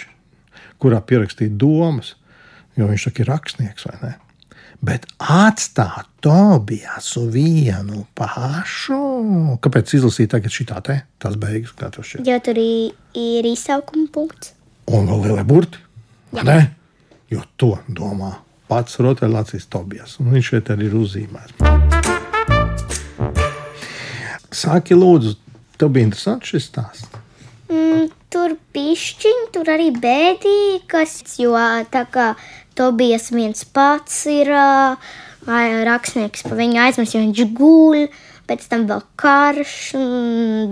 kurā 0.81 0.99
pierakstīt 1.05 1.55
domas, 1.61 2.15
jo 2.75 2.89
viņš 2.89 3.11
ir 3.13 3.29
rakstnieks 3.29 3.87
vai 3.87 3.99
ne. 4.01 4.15
Bet 4.81 5.07
atstāt 5.17 6.05
Tobijasu 6.21 7.25
vienu 7.33 8.03
pašu. 8.17 8.99
Kāpēc 9.63 9.95
izlasīt 9.97 10.31
tagad 10.33 10.53
šī 10.53 10.67
tā 10.69 10.81
te? 10.85 10.99
Tas 11.21 11.37
beigas, 11.39 11.73
kā 11.77 11.89
tas 11.93 12.05
šķiet. 12.05 12.27
Jo 12.29 12.37
tur 12.45 12.59
ir 12.61 13.47
izsaukuma 13.49 14.05
punkts. 14.13 14.53
Un 14.93 15.09
vēl 15.09 15.25
lielie 15.25 15.45
burti. 15.47 15.81
Ne? 16.37 16.59
Jo 17.31 17.41
to 17.57 17.73
domā 17.87 18.35
pats 18.67 18.99
rotaļlācis 19.01 19.67
Tobijas. 19.71 20.17
Un 20.21 20.31
viņš 20.35 20.51
šeit 20.53 20.71
arī 20.75 20.91
ir 20.91 20.97
uzzīmēts. 20.99 21.57
Sāki 24.57 24.95
lūdzu, 24.97 25.35
tev 25.79 25.91
bija 25.95 26.07
interesants 26.07 26.53
šis 26.53 26.69
stāsts. 26.69 27.09
Mm, 27.67 28.07
tur 28.33 28.55
pišķiņi, 28.75 29.49
tur 29.55 29.69
arī 29.73 29.89
bēdīgas, 29.95 31.19
jo 31.41 31.57
tā 31.91 32.05
kā 32.11 32.31
Tobijas 32.77 33.31
viens 33.33 33.63
pats 33.73 34.25
ir 34.29 34.51
ā, 34.53 34.95
rakstnieks, 35.87 36.43
pa 36.45 36.57
viņu 36.57 36.81
aizmirst, 36.83 37.15
jo 37.15 37.21
viņš 37.23 37.53
guļ, 37.57 38.03
pēc 38.47 38.67
tam 38.71 38.85
vēl 38.89 39.01
karš, 39.19 39.73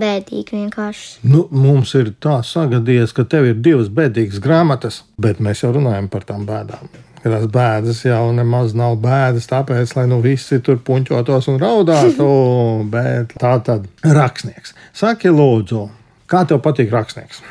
bēdīgi 0.00 0.56
vienkārši. 0.56 1.26
Nu, 1.28 1.46
mums 1.50 1.94
ir 1.98 2.12
tā 2.22 2.38
sagadījies, 2.46 3.14
ka 3.16 3.26
tev 3.28 3.50
ir 3.50 3.58
divas 3.60 3.90
bēdīgas 3.92 4.40
grāmatas, 4.44 5.02
bet 5.18 5.42
mēs 5.42 5.64
jau 5.64 5.72
runājam 5.76 6.08
par 6.12 6.24
tām 6.28 6.46
bēdām. 6.48 6.88
Tās 7.26 7.48
bēdas 7.50 8.04
jau 8.06 8.30
nemaz 8.36 8.76
nav 8.78 9.00
bēdas, 9.02 9.48
tāpēc, 9.50 9.96
lai 9.98 10.06
nu 10.06 10.20
visi 10.22 10.60
tur 10.62 10.78
puņķotos 10.86 11.50
un 11.50 11.58
raudātu, 11.58 12.28
bet 12.94 13.34
tā 13.40 13.56
tad 13.66 13.88
rakstnieks. 14.06 14.76
Saki, 14.94 15.34
lūdzu, 15.34 15.88
kā 16.30 16.46
tev 16.46 16.62
patīk 16.62 16.94
rakstnieks? 16.94 17.42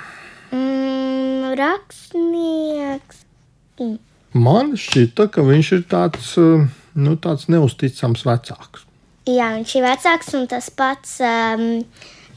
Mm, 0.55 1.51
rakstnieks. 1.59 3.25
Man 4.35 4.73
šķita, 4.75 5.29
ka 5.31 5.45
viņš 5.47 5.69
ir 5.77 5.85
tāds, 5.91 6.33
eh, 6.41 6.65
nu, 6.99 7.15
tāds 7.15 7.47
neusticams 7.51 8.25
vecāks. 8.27 8.83
Jā, 9.25 9.53
viņš 9.57 9.75
ir 9.79 9.85
vecāks, 9.87 10.33
un 10.37 10.43
tas 10.51 10.67
pats 10.69 11.15
um, 11.23 11.63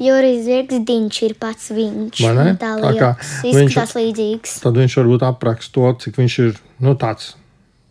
Jurijs 0.01 0.45
Zirgsdiņš 0.47 1.19
ir 1.27 1.35
pats 1.43 1.73
viņš. 1.75 2.23
Un 2.25 2.39
Tā 2.39 2.55
Tā 2.57 2.71
kā 2.79 2.93
liekas, 2.95 3.33
viņš- 3.43 3.65
izskatās 3.67 3.97
līdzīgs. 3.99 4.55
Tad 4.63 4.79
viņš 4.79 4.97
varbūt 5.01 5.27
apraksta 5.27 5.75
to, 5.75 5.91
cik 6.07 6.21
viņš 6.23 6.39
ir 6.47 6.55
nu, 6.81 6.95
tāds 6.95 7.35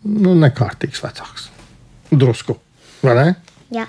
nu, 0.07 0.33
nekārtīgs 0.39 1.03
vecāks. 1.03 1.49
Drusku, 2.09 2.55
vai 3.03 3.15
ne? 3.19 3.27
Jā. 3.75 3.83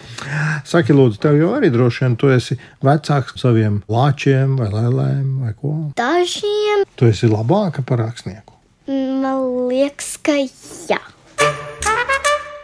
Saki, 0.67 0.91
lūdzu, 0.93 1.21
tev 1.23 1.37
jau 1.39 1.53
arī 1.55 1.71
droši 1.71 2.03
vien 2.03 2.17
tu 2.19 2.27
esi 2.35 2.57
vecāks 2.83 3.39
saviem 3.39 3.79
lāčiem 3.87 4.57
vai 4.59 4.67
lēlēm 4.73 5.45
vai 5.45 5.53
ko. 5.55 5.93
Dažiem 5.95 6.83
Tu 6.99 7.07
esi 7.07 7.31
labāka 7.31 7.85
par 7.87 8.03
rakstnieku. 8.03 8.48
Man 8.89 9.69
liekas, 9.69 10.17
ka 10.25 10.35
jā. 10.89 11.01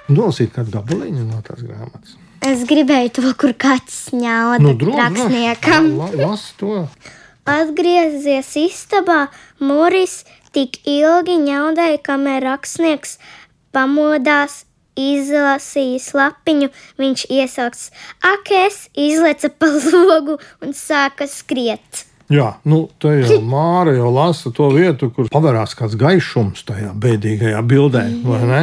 Nolasīt 0.08 0.52
kādu 0.56 0.74
gabaliņu 0.74 1.24
no 1.28 1.40
tās 1.44 1.62
grāmatas. 1.64 2.16
Es 2.44 2.64
gribēju 2.68 3.12
to, 3.16 3.30
kur 3.40 3.54
kāds 3.56 4.10
ņauda 4.12 4.60
Nu, 4.60 4.74
rakstniekam. 4.76 5.94
La, 5.96 6.10
la, 6.12 6.28
las 6.28 6.50
to. 6.60 6.82
Atgriezies 7.48 8.50
istabā, 8.60 9.28
Moris 9.60 10.22
tik 10.52 10.80
ilgi 10.88 11.38
ņaudēja, 11.44 12.00
kamēr 12.04 12.44
rakstnieks 12.44 13.18
pamodās, 13.74 14.62
izlasījis 14.94 16.12
lapiņu, 16.14 16.70
viņš 17.00 17.26
iesauks, 17.34 17.88
ak, 18.22 18.52
es 18.66 18.78
izleca 18.92 19.50
pa 19.50 19.72
logu 20.08 20.38
un 20.62 20.76
sāka 20.76 21.28
skriet. 21.30 22.04
Jā, 22.32 22.54
nu, 22.70 22.86
tā 23.02 23.12
jau 23.18 23.36
Māra 23.44 23.92
jau 23.92 24.08
lasa 24.14 24.52
to 24.54 24.70
vietu, 24.72 25.10
kur 25.12 25.28
pavērās 25.32 25.76
kāds 25.76 25.96
gaišums 26.00 26.64
tajā 26.68 26.94
bēdīgajā 26.96 27.60
bildē, 27.68 28.06
ne? 28.48 28.62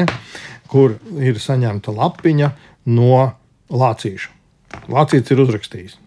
Kur 0.71 0.95
ir 1.21 1.37
saņemta 1.41 1.93
lapiņa 1.93 2.49
no 2.89 3.21
lācīša. 3.69 4.33
Lācīts 4.91 5.33
ir 5.33 5.43
uzrakstījis. 5.43 5.97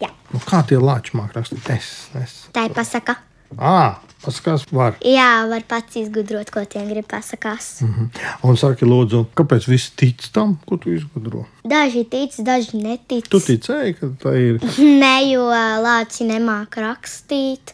Jā. 0.00 0.10
Nu, 0.32 0.42
kā 0.42 0.64
tie 0.66 0.80
lāči 0.80 1.14
māk 1.18 1.36
rakstīt? 1.36 1.68
Es, 1.74 2.08
es. 2.18 2.38
Tā 2.56 2.66
ir 2.68 2.74
pasaka. 2.76 3.18
Ā, 3.56 3.96
paskatās, 4.20 4.66
var. 4.74 4.98
Jā, 5.06 5.46
var 5.48 5.64
pats 5.68 5.96
izgudrot, 6.00 6.50
ko 6.52 6.64
tie 6.68 6.82
grib 6.88 7.06
pasakās. 7.08 7.78
Mm. 7.86 8.10
Un 8.44 8.58
saki, 8.60 8.84
lūdzu, 8.88 9.24
kāpēc 9.38 9.68
visi 9.70 9.94
tic 9.98 10.26
tam, 10.34 10.58
ko 10.68 10.76
tu 10.82 10.92
izgudro? 10.92 11.46
Daži 11.68 12.04
tic, 12.10 12.36
daži 12.44 12.82
netic. 12.82 13.30
Tu 13.32 13.40
ticēji, 13.46 13.96
ka 13.98 14.12
tā 14.20 14.36
ir. 14.36 14.60
Nē, 15.02 15.14
jo 15.30 15.48
lāci 15.48 16.28
nemāca 16.28 16.84
rakstīt, 16.90 17.72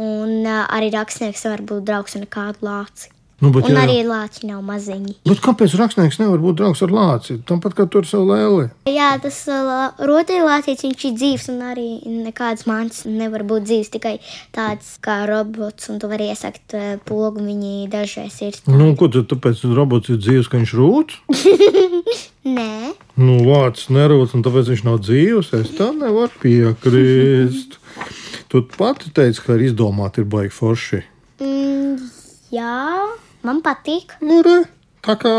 un 0.00 0.48
arī 0.48 0.92
rakstnieks 0.96 1.44
var 1.50 1.64
būt 1.68 1.88
draugs 1.92 2.16
ar 2.16 2.28
kādu 2.32 2.70
lāci. 2.70 3.12
Nu, 3.40 3.48
bet, 3.54 3.64
Un 3.64 3.72
jā, 3.72 3.82
arī 3.86 4.00
lāči 4.04 4.44
nav 4.50 4.60
maziņi. 4.68 5.14
bet 5.24 5.38
kāpēc 5.40 5.72
rakstnieks 5.80 6.18
nevar 6.20 6.42
būt 6.42 6.58
draugs 6.60 6.82
ar 6.84 6.90
lāci? 6.92 7.38
Tāpat 7.48 7.72
kā 7.78 7.86
tur 7.88 8.04
savu 8.04 8.26
lēli. 8.28 8.66
Jā, 8.92 9.14
tas 9.22 9.38
rotaļlācis 9.96 10.84
viņš 10.84 11.04
ir 11.08 11.14
dzīves, 11.16 11.46
un 11.54 11.62
arī 11.70 11.86
nekādas 12.26 12.66
mākslas 12.68 13.06
nevar 13.08 13.44
būt 13.48 13.64
dzīves, 13.70 13.92
tikai 13.96 14.14
tāds 14.52 14.92
kā 15.00 15.22
robots, 15.30 15.88
un 15.88 15.98
tu 16.02 16.10
vari 16.12 16.28
iesakt 16.34 16.76
ā, 16.76 16.98
pogu, 17.08 17.40
viņi 17.46 17.88
dažreiz 17.92 18.36
ir. 18.44 18.60
Nu, 18.68 18.92
ko 19.00 19.08
tu 19.08 19.24
tāpēc 19.24 19.64
robots 19.72 20.12
ir 20.12 20.20
dzīves, 20.20 20.50
ka 20.52 20.60
viņš 20.60 20.74
rūt? 20.76 21.16
Nē, 22.56 22.92
Nu, 23.20 23.34
vārds 23.44 23.88
nerūc, 23.92 24.32
un 24.36 24.44
tāpēc 24.46 24.70
viņš 24.72 24.82
nav 24.86 25.00
dzīves. 25.04 25.50
Es 25.58 25.72
tam 25.76 25.98
nevaru 26.00 26.32
piekrist. 26.40 27.76
Tu 28.48 28.62
pati 28.76 29.10
teici, 29.14 29.42
ka 29.44 29.58
izdomāt 29.60 30.16
ir 30.18 30.24
baigi 30.30 30.54
forši. 30.56 31.02
mm, 31.44 31.98
jā, 32.54 32.78
man 33.46 33.62
patīk. 33.64 34.16
Nu, 34.24 34.40
re, 34.46 34.62
tā 35.06 35.16
kā 35.20 35.34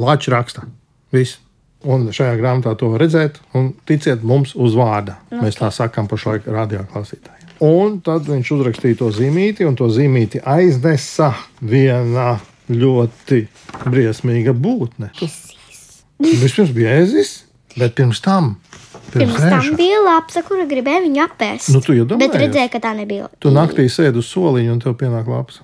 lāči 0.00 0.32
raksta. 0.34 0.66
Viss. 1.14 1.40
Un 1.84 2.06
šajā 2.16 2.38
grāmatā 2.40 2.72
to 2.80 2.88
var 2.94 3.02
redzēt, 3.04 3.42
un 3.52 3.74
ticiet 3.84 4.22
mums 4.24 4.54
uz 4.56 4.72
vārda. 4.78 5.18
Mēs 5.36 5.58
tā 5.58 5.68
sakām 5.74 6.06
pašlaik 6.08 6.46
radioklausītājiem. 6.48 7.50
Un 7.64 7.98
tad 8.04 8.24
viņš 8.26 8.52
uzrakstīja 8.56 8.98
to 9.02 9.10
zīmīti, 9.14 9.66
un 9.68 9.76
to 9.76 9.90
zīmīti 9.92 10.40
aiznesa 10.48 11.34
viena 11.60 12.38
ļoti 12.72 13.42
briesmīga 13.84 14.54
būtne. 14.56 15.10
Vispirms 16.24 16.72
bija 16.72 16.96
ēzis, 17.02 17.34
bet 17.76 17.94
pirms 17.98 18.22
tam, 18.24 18.54
pirms, 19.12 19.36
Pirms 19.36 19.44
tam 19.44 19.76
bija 19.76 20.00
lapsa, 20.06 20.40
kura 20.46 20.64
gribēja 20.70 21.04
viņu 21.04 21.22
apēst. 21.26 21.72
Nu, 21.74 21.84
tu 21.84 21.92
iedomājies? 21.98 22.32
Bet 22.32 22.40
redzēja, 22.40 22.72
ka 22.72 22.80
tā 22.80 22.94
nebija. 22.96 23.28
tu 23.42 23.52
naktī 23.54 23.86
sēdi 23.92 24.24
uz 24.24 24.32
soliņa, 24.32 24.72
un 24.72 24.82
tev 24.82 24.96
pienāk 25.04 25.28
labs. 25.28 25.60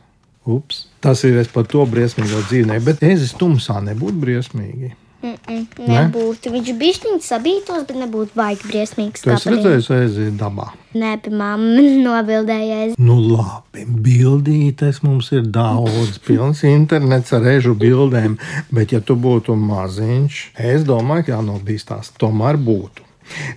Ups. 0.57 0.87
Tas 1.01 1.23
ir 1.25 1.41
par 1.55 1.69
to 1.71 1.87
briesmīgo 1.89 2.43
dzīvnieku, 2.49 2.87
bet 2.91 3.07
ēzis 3.07 3.37
tumsā 3.39 3.81
nebūtu 3.87 4.21
briesmīgi. 4.25 4.95
Mm 5.21 5.35
-mm, 5.37 5.89
nebūtu. 5.89 6.51
Viņš 6.53 6.69
bija 6.81 6.97
šķiņķis 6.97 7.27
sabītos, 7.29 7.83
bet 7.89 7.97
nebūtu 8.03 8.33
baigi 8.35 8.69
briesmīgs. 8.71 9.25
Viņu. 9.27 9.53
redzējis 9.53 9.89
ēzi 9.97 10.29
dabā. 10.41 10.71
Nē, 10.95 11.11
pie 11.21 11.33
mammas 11.37 11.99
nobildējies. 12.09 12.95
Nu, 12.99 13.19
labi, 13.21 13.85
bildītes 13.85 15.03
mums 15.03 15.29
ir 15.33 15.45
daudz, 15.45 16.17
pilns 16.27 16.65
internets 16.65 17.33
ar 17.37 17.45
režu 17.45 17.75
bildēm, 17.75 18.39
bet, 18.73 18.93
ja 18.93 19.01
tu 19.01 19.17
būtu 19.17 19.57
maziņš, 19.57 20.41
es 20.57 20.89
domāju, 20.89 21.29
ka 21.29 21.37
jānobīstās. 21.37 22.15
Tomēr 22.17 22.57
būtu. 22.57 23.10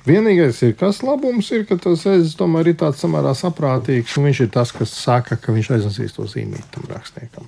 Vienīgais, 0.08 0.60
ir, 0.68 0.74
kas 0.80 1.01
labums 1.06 1.50
ir, 1.56 1.65
ka 1.70 1.77
tas 1.82 2.06
ezis 2.10 2.36
tomēr 2.39 2.72
ir 2.72 2.77
tāds 2.82 3.01
samērā 3.03 3.34
saprātīgs, 3.38 4.18
un 4.20 4.27
viņš 4.30 4.42
ir 4.46 4.50
tas, 4.53 4.74
kas 4.75 4.94
saka, 4.96 5.38
ka 5.39 5.56
viņš 5.56 5.72
aiznesīs 5.77 6.15
to 6.15 6.27
zīmīt 6.30 6.65
tam 6.74 6.88
rakstniekam. 6.92 7.48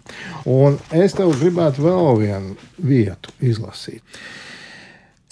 Un 0.50 0.80
es 0.96 1.18
tev 1.18 1.36
gribētu 1.40 1.86
vēl 1.86 2.22
vienu 2.22 2.56
vietu 2.78 3.34
izlasīt. 3.44 4.04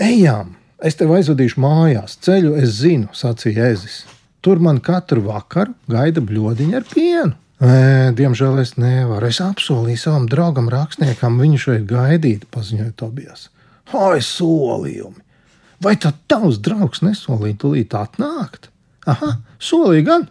Ejam, 0.01 0.55
es 0.83 0.97
tev 0.99 1.13
aizvedīšu 1.15 1.61
mājās, 1.63 2.17
ceļu 2.25 2.57
es 2.61 2.79
zinu, 2.81 3.11
sacīja 3.15 3.71
ezis. 3.73 4.03
Tur 4.43 4.59
man 4.59 4.81
katru 4.83 5.23
vakaru 5.29 5.71
gaida 5.87 6.21
bludiņa 6.21 6.79
ar 6.81 6.87
pienu. 6.89 7.37
Nē, 7.63 8.11
diemžēl 8.17 8.57
es 8.59 8.73
nevaru. 8.75 9.29
Es 9.29 9.39
apsolīju 9.39 10.01
savam 10.01 10.25
draugam, 10.27 10.67
rakstniekam, 10.73 11.37
viņu 11.39 11.61
šeit 11.61 11.85
gaidīt, 11.87 12.49
paziņoja 12.51 12.91
Tobijas. 12.99 13.47
Ai, 13.95 14.19
solījumi! 14.25 15.21
Vai 15.83 15.97
tad 15.99 16.21
tavs 16.31 16.61
draugs 16.63 17.01
nesolīja 17.03 17.57
tūlīt 17.59 17.95
atnākt? 17.97 18.69
Aha, 19.09 19.35
solīja 19.59 20.07
gan! 20.07 20.29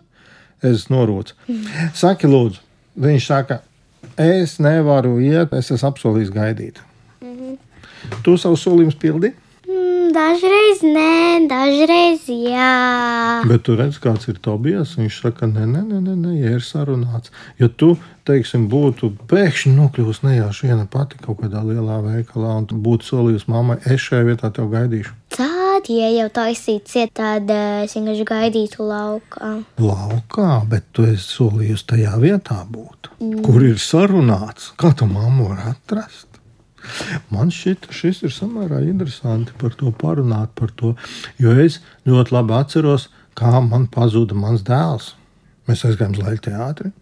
Es 0.63 0.87
norūcu. 0.93 1.35
Saki, 1.99 2.31
lūdzu, 2.31 2.63
viņš 3.03 3.27
saka, 3.27 3.59
es 4.17 4.57
nevaru 4.63 5.17
iet, 5.21 5.53
es 5.59 5.73
esmu 5.75 5.91
apsolījis 5.91 6.31
gaidīt. 6.33 6.79
Mm 7.21 7.33
-hmm. 7.35 7.57
Tu 8.23 8.37
savu 8.39 8.57
solījumu 8.57 8.95
pildīji? 9.03 9.35
Mm, 9.69 10.13
Dažreiz 10.15 10.81
nē, 10.85 11.49
dažreiz 11.51 12.29
jā. 12.29 13.43
Bet 13.49 13.63
tu 13.67 13.77
redz, 13.77 13.99
kāds 13.99 14.29
ir 14.29 14.39
Tobijas. 14.39 14.97
Viņš 14.99 15.21
saka, 15.23 15.47
nē, 15.47 15.67
nē, 15.67 15.83
nē, 15.91 15.99
nē, 16.07 16.15
nē 16.25 16.33
ja 16.41 16.51
ir 16.51 16.61
sarunāts. 16.61 17.31
Ja 17.59 17.69
tu, 17.69 17.97
teiksim, 18.25 18.69
būtu 18.69 19.13
pēkšņi 19.31 19.75
nokļuvusi 19.77 20.27
nejauši 20.27 20.67
viena 20.67 20.87
pati 20.87 21.19
kaut 21.23 21.41
kādā 21.43 21.63
lielā 21.65 22.01
veikalā 22.03 22.57
un 22.59 22.67
tu 22.67 22.75
būtu 22.75 23.09
solījusi 23.09 23.51
mammai, 23.51 23.79
es 23.85 24.01
šajā 24.01 24.25
vietā 24.31 24.51
tev 24.51 24.71
gaidīšu. 24.75 25.15
Tad, 25.83 25.97
ja 25.99 26.09
jau 26.15 26.29
taisītu 26.31 26.87
ciet, 26.87 27.11
tad 27.19 27.49
eh, 27.51 27.81
es 27.83 27.97
vienkārši 27.97 28.25
gaidītu 28.29 28.85
laukā. 28.87 29.49
Laukā, 29.83 30.51
bet 30.71 30.85
tu 30.95 31.03
esi 31.11 31.25
solījusi 31.27 31.87
tajā 31.91 32.13
vietā 32.23 32.61
būt, 32.71 33.09
mm. 33.17 33.41
kur 33.43 33.65
ir 33.67 33.81
sarunāts. 33.83 34.69
Kā 34.79 34.93
tu 34.95 35.09
mammu 35.11 35.49
var 35.49 35.73
atrast? 35.73 36.39
Man 37.35 37.51
šķiet, 37.51 37.89
šis 37.91 38.23
ir 38.29 38.35
samērā 38.37 38.79
interesanti 38.87 39.57
par 39.59 39.75
to 39.81 39.91
parunāt, 39.99 40.53
par 40.55 40.71
to, 40.79 40.93
jo 41.43 41.57
es 41.65 41.81
ļoti 42.07 42.37
labi 42.37 42.55
atceros, 42.61 43.09
kā 43.35 43.59
man 43.67 43.91
pazuda 43.91 44.39
mans 44.39 44.63
dēls. 44.63 45.17
Mēs 45.67 45.83
aizgājām 45.89 46.15
uz 46.15 46.23
Latvijas 46.23 46.47
teātri, 46.47 46.95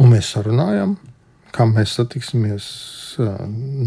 un 0.00 0.12
mēs 0.16 0.32
sarunājām, 0.32 0.96
kā 1.52 1.68
mēs 1.68 1.98
satiksimies 2.00 2.72
ā, 3.20 3.36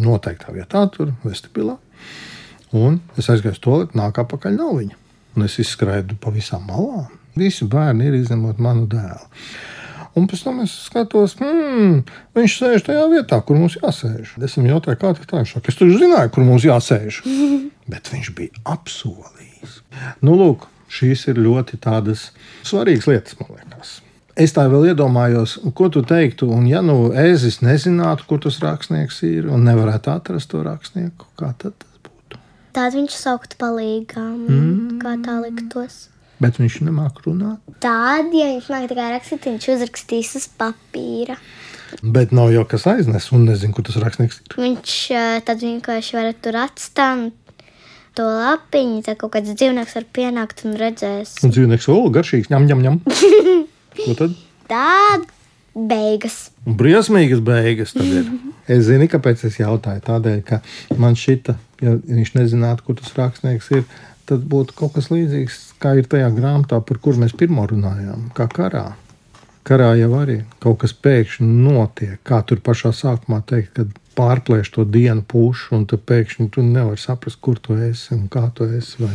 noteiktā 0.06 0.53
vietā, 0.53 0.86
tur 0.94 1.15
vestibilā. 1.25 1.79
Un 2.76 3.00
es 3.20 3.30
aizgāju 3.32 3.62
to, 3.64 3.78
nāk 3.96 4.20
apakaļ 4.20 4.58
nav 4.58 4.76
viņa. 4.82 5.00
Un 5.38 5.46
es 5.46 5.56
izskrēju 5.62 6.18
pa 6.22 6.34
visām 6.34 6.66
malām. 6.68 7.08
Visi 7.38 7.68
bērni 7.70 8.10
ir 8.10 8.18
izņemot 8.18 8.60
manu 8.64 8.88
dēlu. 8.90 9.28
Un 10.18 10.26
pēc 10.26 10.42
tam 10.48 10.64
es 10.64 10.72
skatos, 10.88 11.36
hmm, 11.38 12.00
viņš 12.34 12.56
sēž 12.58 12.88
tajā 12.88 13.04
vietā, 13.12 13.38
kur 13.46 13.60
mums 13.60 13.76
jāsēž. 13.78 14.34
Es 14.42 14.56
viņam 14.58 14.72
jautāju, 14.72 14.98
kā 15.04 15.12
tā 15.20 15.44
ir. 15.44 15.52
Es 15.62 15.78
taču 15.78 16.00
zināju, 16.02 16.32
kur 16.34 16.48
mums 16.48 16.66
jāsēž. 16.66 17.22
Bet 17.92 18.10
viņš 18.10 18.32
bija 18.38 18.66
apsolījis. 18.74 19.78
Nu, 20.26 20.34
lūk, 20.40 20.66
šīs 20.90 21.28
ir 21.30 21.44
ļoti 21.46 21.78
tādas 21.84 22.32
svarīgas 22.66 23.10
lietas, 23.12 23.38
man 23.38 23.54
liekas. 23.60 24.00
Es 24.38 24.54
tā 24.54 24.68
vēl 24.70 24.92
iedomājos, 24.92 25.56
ko 25.78 25.88
tu 25.94 26.04
teiktu, 26.06 26.50
un 26.54 26.68
ja 26.70 26.84
nu 26.86 27.12
ēzis 27.18 27.64
nezinātu, 27.66 28.28
kur 28.30 28.42
tas 28.42 28.60
rakstnieks 28.62 29.24
ir, 29.26 29.48
un 29.50 29.66
nevarētu 29.66 30.12
atrast 30.14 30.52
to 30.52 30.62
rakstnieku, 30.66 31.30
kā 31.40 31.56
tad 31.58 31.87
Tad 32.78 32.94
viņš 32.94 33.16
sauktu 33.18 33.58
palīgām, 33.58 34.36
mm. 34.46 35.00
kā 35.02 35.16
tā 35.26 35.40
liktos. 35.42 36.08
Bet 36.38 36.60
viņš 36.62 36.84
nemāk 36.86 37.24
runāt. 37.26 37.64
Tad, 37.82 38.30
ja 38.38 38.52
viņš 38.52 38.68
nāk 38.70 38.86
tikai 38.92 39.08
rakstīt, 39.16 39.48
viņš 39.50 39.66
uzrakstīs 39.74 40.36
uz 40.38 40.46
papīra. 40.60 41.40
Bet 42.04 42.36
nav 42.36 42.52
jau 42.54 42.62
kas 42.70 42.86
aiznes, 42.92 43.32
un 43.34 43.48
nezinu, 43.48 43.74
kur 43.74 43.88
tas 43.88 43.98
rakstnieks 44.04 44.44
ir. 44.44 44.58
Viņš 44.62 44.96
tad 45.48 45.64
vienkārši 45.64 46.20
var 46.20 46.30
tur 46.38 46.60
atstāt 46.62 47.34
to 48.18 48.26
lapiņu, 48.26 49.02
tad 49.06 49.18
kaut 49.22 49.34
kāds 49.36 49.54
dzīvnieks 49.54 49.98
var 49.98 50.06
pienākt 50.14 50.62
un 50.68 50.78
redzēs. 50.78 51.38
Un 51.46 51.54
dzīvnieks 51.54 51.90
vēl 51.90 52.12
garšīgs, 52.18 52.52
ņem, 52.54 52.70
ņem, 52.70 52.86
ņem. 52.86 53.02
Ko 54.04 54.18
tad? 54.22 54.38
Tad 54.70 55.26
beigas. 55.78 56.40
Briesmīgas 56.66 57.42
beigas 57.46 57.94
tad 57.98 58.10
ir. 58.10 58.30
Es 58.70 58.86
zinu, 58.90 59.08
kāpēc 59.12 59.46
es 59.48 59.60
jautāju. 59.62 60.04
Tādēļ, 60.06 60.42
ka 60.46 60.62
man 61.00 61.18
šķita, 61.18 61.56
ja 61.84 61.96
viņš 61.98 62.34
nezinātu, 62.38 62.86
kur 62.88 62.98
tas 63.00 63.16
rakstnieks 63.18 63.72
ir, 63.76 63.84
tad 64.28 64.46
būtu 64.52 64.76
kaut 64.78 64.96
kas 64.98 65.12
līdzīgs, 65.13 65.60
kā 65.82 65.96
ir 66.00 66.08
tajā 66.10 66.30
grāmatā, 66.36 66.80
par 66.84 67.00
kur 67.04 67.20
mēs 67.20 67.36
pirmo 67.38 67.66
runājām, 67.70 68.30
kā 68.38 68.50
karā. 68.52 68.90
Karā 69.68 69.92
jau 70.00 70.13
arī 70.16 70.42
kaut 70.63 70.80
kas 70.84 70.94
pēkšņi 70.96 71.48
notiek, 71.48 72.20
kā 72.28 72.40
tur 72.48 72.62
pašā 72.63 72.94
sākumā 72.96 73.42
teikt, 73.48 73.74
kad 73.76 73.96
pārplēš 74.18 74.72
to 74.76 74.86
dienu 74.88 75.26
pušu, 75.28 75.74
un 75.78 75.86
tu 75.90 76.00
pēkšņi 76.00 76.50
tu 76.56 76.63
nevari 76.63 77.00
saprast, 77.02 77.42
kur 77.44 77.60
tu 77.60 77.76
esi 77.90 78.16
un 78.16 78.28
kā 78.32 78.48
tu 78.56 78.68
esi. 78.78 79.10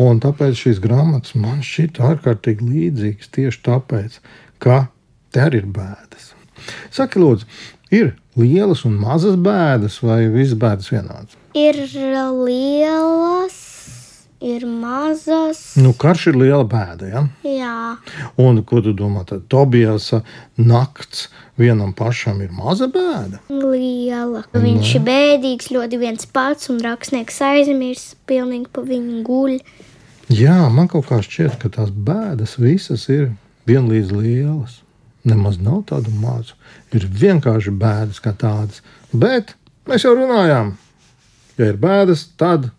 Un 0.00 0.20
tāpēc 0.22 0.60
šīs 0.60 0.82
grāmatas 0.84 1.34
man 1.40 1.64
šķiet 1.66 2.02
ārkārtīgi 2.10 2.68
līdzīgas 2.68 3.32
tieši 3.34 3.62
tāpēc, 3.66 4.20
ka 4.62 4.84
te 5.32 5.42
arī 5.42 5.64
ir 5.64 5.72
bēdas. 5.72 6.34
Saki, 6.92 7.18
lūdzu, 7.22 7.48
ir 7.90 8.12
lielas 8.38 8.84
un 8.88 8.94
mazas 9.00 9.36
bēdas, 9.36 10.00
vai 10.06 10.24
visas 10.32 10.56
bēdas 10.58 10.90
vienādas? 10.92 11.36
Ir 11.58 11.76
lielas, 12.46 13.56
ir 14.40 14.64
mazas. 14.66 15.60
Nu, 15.76 15.92
karš 15.98 16.28
ir 16.30 16.38
liela 16.40 16.64
bēda. 16.64 17.08
Ja? 17.10 17.22
Jā, 17.44 17.74
Un 18.40 18.62
ko 18.64 18.80
tu 18.84 18.92
domā? 18.96 19.24
Tad 19.28 19.44
Tobijas 19.52 20.10
nakts 20.56 21.26
vienam 21.60 21.92
pašam 21.96 22.40
ir 22.44 22.52
maza 22.56 22.86
bēda. 22.88 23.40
liela. 23.50 24.44
Viņš 24.54 24.94
ir 24.96 25.04
bēdīgs, 25.10 25.70
ļoti 25.74 25.98
viens 26.00 26.26
pats, 26.26 26.70
un 26.72 26.80
rakstnieks 26.84 27.40
aizmirst, 27.50 28.16
pilnīgi 28.30 28.70
pa 28.72 28.80
viņu 28.86 29.22
guļ. 29.26 29.58
Jā, 30.30 30.68
man 30.70 30.86
kaut 30.88 31.08
kā 31.10 31.18
šķiet, 31.26 31.58
ka 31.58 31.68
tās 31.74 31.90
bēdas 31.90 32.54
visas 32.62 33.08
ir 33.10 33.32
vienlīdz 33.66 34.12
lielas. 34.14 34.80
Nemaz 35.28 35.58
nav 35.60 35.82
tādu 35.90 36.12
mazu. 36.16 36.56
Ir 36.96 37.04
vienkārši 37.04 37.72
bēdas 37.76 38.22
kā 38.24 38.32
tādas. 38.40 38.80
Bet 39.12 39.54
mēs 39.88 40.06
jau 40.06 40.14
runājām, 40.16 40.74
ja 41.58 41.68
ir 41.72 41.76
bēdas, 41.80 42.28
tad 42.40 42.70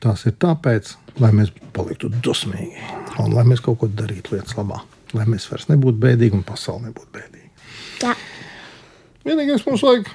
tās 0.00 0.24
ir 0.28 0.36
tāpēc, 0.40 0.94
lai 1.20 1.32
mēs 1.36 1.52
paliktu 1.76 2.08
dusmīgi 2.24 2.80
un 3.20 3.32
lai 3.36 3.44
mēs 3.48 3.60
kaut 3.64 3.80
ko 3.80 3.88
darītu 3.88 4.36
lietas 4.36 4.56
labā. 4.56 4.80
Lai 5.16 5.24
mēs 5.28 5.46
vairs 5.50 5.68
nebūtu 5.70 6.00
bēdīgi 6.02 6.36
un 6.40 6.44
pasaule 6.48 6.88
nebūtu 6.88 7.12
bēdīga. 7.12 7.52
Jā, 8.02 8.16
Vienīgais 9.26 9.64
mums 9.66 9.82
vajag 9.82 10.06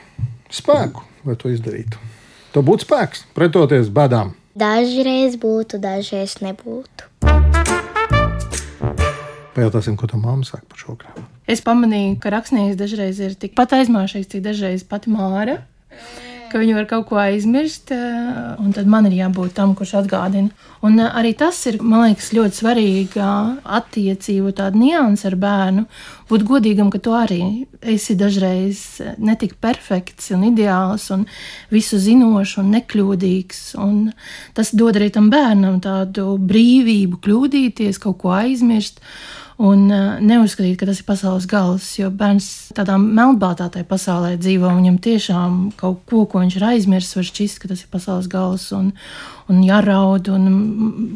spēku, 0.56 1.02
lai 1.28 1.36
to 1.36 1.50
izdarītu. 1.52 2.00
Tev 2.56 2.64
būtu 2.68 2.88
spēks 2.88 3.26
pretoties 3.36 3.92
bēdām. 3.92 4.32
dažreiz 4.56 5.36
būtu, 5.36 5.80
dažreiz 5.84 6.38
nebūtu. 6.40 7.10
Pajautāsim, 9.56 9.98
ko 10.00 10.08
tā 10.08 10.20
mamma 10.20 10.48
saka 10.48 10.64
par 10.70 10.80
šo 10.80 10.96
grāmatu. 10.96 11.28
Es 11.52 11.60
pamanīju, 11.66 12.16
ka 12.24 12.32
rakstnieks 12.32 12.80
dažreiz 12.80 13.20
ir 13.20 13.36
tikpat 13.36 13.76
aizmāšīgs, 13.82 14.30
cik 14.32 14.46
dažreiz 14.46 14.86
pati 14.88 15.12
māra. 15.12 15.60
Ka 16.52 16.60
viņi 16.60 16.74
var 16.76 16.86
kaut 16.88 17.06
ko 17.08 17.16
aizmirst, 17.16 17.94
eh, 17.96 18.56
un 18.60 18.74
tad 18.76 18.88
man 18.88 19.06
ir 19.08 19.14
jābūt 19.16 19.54
tam, 19.56 19.72
kurš 19.76 19.94
atgādina. 20.02 20.52
Un 20.84 21.00
eh, 21.00 21.08
arī 21.08 21.32
tas 21.38 21.56
ir, 21.68 21.78
man 21.82 22.10
liekas, 22.10 22.32
ļoti 22.36 22.60
svarīga 22.60 23.28
attiecība, 23.64 24.52
tāda 24.56 24.80
nianses 24.80 25.30
ar 25.32 25.38
bērnu. 25.40 25.86
Būt 26.28 26.44
godīgam, 26.48 26.92
ka 26.92 27.00
tu 27.00 27.16
arī 27.16 27.68
esi 27.82 28.16
dažreiz 28.20 29.02
netik 29.18 29.58
perfekts 29.64 30.32
un 30.36 30.44
ideāls, 30.52 31.10
un 31.12 31.26
visu 31.72 32.00
zinošs 32.00 32.58
un 32.60 32.72
nekļūdīgs. 32.76 33.62
Un 33.80 34.12
tas 34.54 34.72
dod 34.76 35.00
arī 35.00 35.12
tam 35.12 35.32
bērnam 35.32 35.80
tādu 35.84 36.36
brīvību, 36.36 37.20
kļūdīties, 37.24 38.00
kaut 38.00 38.20
ko 38.24 38.36
aizmirst. 38.40 39.00
Un 39.62 39.84
uh, 39.94 40.16
neuzskatīt, 40.26 40.74
ka 40.80 40.88
tas 40.90 41.04
ir 41.04 41.06
pasaules 41.06 41.46
gals, 41.50 41.86
jo 42.00 42.08
bērns 42.18 42.48
tādā 42.74 42.96
melnbaltātai 42.98 43.84
pasaulē 43.86 44.32
dzīvo. 44.42 44.72
Viņam 44.74 44.98
tiešām 45.06 45.60
kaut 45.78 46.00
ko, 46.10 46.24
ko 46.26 46.42
viņš 46.42 46.56
ir 46.58 46.66
aizmirsis, 46.72 47.14
var 47.20 47.28
šķist, 47.28 47.60
ka 47.62 47.70
tas 47.70 47.84
ir 47.84 47.92
pasaules 47.94 48.30
gals 48.32 48.66
un, 48.74 48.90
un 49.54 49.60
jāraud, 49.62 50.32
un 50.34 50.48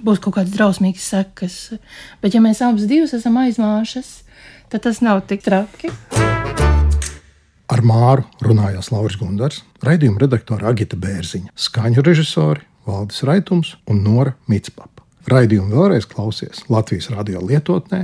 būs 0.05 0.21
kaut 0.21 0.37
kādas 0.37 0.53
drausmīgas 0.53 1.07
sekas. 1.15 1.57
Bet, 2.21 2.37
ja 2.37 2.43
mēs 2.45 2.61
abas 2.61 2.85
divas 2.91 3.15
esam 3.17 3.39
aizmāšas, 3.41 4.11
tad 4.69 4.85
tas 4.85 5.01
nav 5.01 5.23
tik 5.25 5.41
traki. 5.45 5.89
Ar 7.65 7.81
Māru 7.81 8.27
runājās 8.45 8.91
Lauris 8.93 9.17
Gundars, 9.17 9.63
raidījuma 9.81 10.21
redaktore 10.21 10.69
Agita 10.69 10.99
Bērziņa, 11.01 11.55
skaņu 11.57 12.05
režisori 12.05 12.61
Valdis 12.85 13.25
Raitums 13.25 13.73
un 13.89 14.03
Nora 14.05 14.35
Mitspapa. 14.45 15.01
Raidījumu 15.25 15.73
vēlreiz 15.73 16.05
klausies 16.05 16.61
Latvijas 16.69 17.09
radio 17.09 17.41
lietotnē, 17.41 18.03